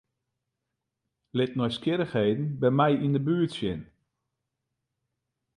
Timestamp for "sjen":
3.57-3.81